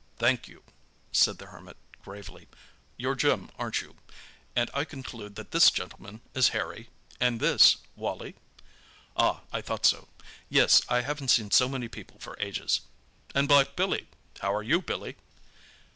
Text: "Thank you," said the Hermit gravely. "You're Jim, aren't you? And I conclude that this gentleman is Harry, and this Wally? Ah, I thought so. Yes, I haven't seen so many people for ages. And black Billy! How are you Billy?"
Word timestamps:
"Thank 0.17 0.47
you," 0.47 0.63
said 1.11 1.37
the 1.37 1.45
Hermit 1.45 1.77
gravely. 2.03 2.47
"You're 2.97 3.13
Jim, 3.13 3.51
aren't 3.59 3.81
you? 3.83 3.97
And 4.55 4.71
I 4.73 4.83
conclude 4.83 5.35
that 5.35 5.51
this 5.51 5.69
gentleman 5.69 6.21
is 6.33 6.47
Harry, 6.57 6.89
and 7.19 7.39
this 7.39 7.75
Wally? 7.95 8.33
Ah, 9.15 9.41
I 9.53 9.61
thought 9.61 9.85
so. 9.85 10.07
Yes, 10.49 10.81
I 10.89 11.01
haven't 11.01 11.27
seen 11.27 11.51
so 11.51 11.69
many 11.69 11.87
people 11.87 12.17
for 12.19 12.35
ages. 12.39 12.81
And 13.35 13.47
black 13.47 13.75
Billy! 13.75 14.07
How 14.39 14.51
are 14.55 14.63
you 14.63 14.81
Billy?" 14.81 15.17